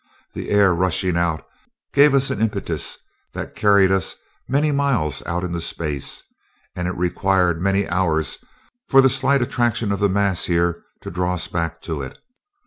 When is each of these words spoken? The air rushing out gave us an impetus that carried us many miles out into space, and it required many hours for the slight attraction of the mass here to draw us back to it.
The 0.33 0.49
air 0.49 0.73
rushing 0.73 1.15
out 1.15 1.45
gave 1.93 2.15
us 2.15 2.31
an 2.31 2.41
impetus 2.41 2.97
that 3.33 3.55
carried 3.55 3.91
us 3.91 4.15
many 4.47 4.71
miles 4.71 5.21
out 5.27 5.43
into 5.43 5.61
space, 5.61 6.23
and 6.75 6.87
it 6.87 6.97
required 6.97 7.61
many 7.61 7.87
hours 7.87 8.43
for 8.87 8.99
the 9.01 9.09
slight 9.09 9.43
attraction 9.43 9.91
of 9.91 9.99
the 9.99 10.09
mass 10.09 10.45
here 10.45 10.81
to 11.01 11.11
draw 11.11 11.35
us 11.35 11.47
back 11.47 11.83
to 11.83 12.01
it. 12.01 12.17